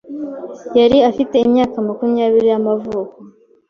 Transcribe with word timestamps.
yari 0.79 0.97
afite 1.09 1.35
imyaka 1.45 1.75
makumyabiri 1.87 2.45
y’amavuko, 2.51 3.15